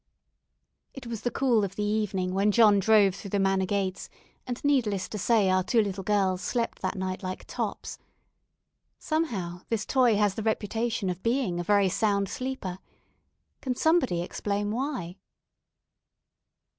It 0.95 1.05
was 1.05 1.21
the 1.21 1.29
cool 1.29 1.63
of 1.63 1.75
the 1.75 1.83
evening 1.83 2.33
when 2.33 2.51
John 2.51 2.79
drove 2.79 3.13
through 3.13 3.29
the 3.29 3.39
manor 3.39 3.67
gates, 3.67 4.09
and 4.47 4.59
needless 4.65 5.07
to 5.09 5.19
say 5.19 5.47
our 5.47 5.63
two 5.63 5.79
little 5.79 6.03
girls 6.03 6.41
slept 6.41 6.81
that 6.81 6.95
night 6.95 7.21
like 7.21 7.45
tops. 7.45 7.99
Somehow 8.97 9.61
this 9.69 9.85
toy 9.85 10.15
has 10.15 10.33
the 10.33 10.41
reputation 10.41 11.07
of 11.11 11.21
being 11.21 11.59
a 11.59 11.63
very 11.63 11.87
sound 11.87 12.29
sleeper. 12.29 12.79
Can 13.61 13.75
somebody 13.75 14.23
explain 14.23 14.71
why? 14.71 15.17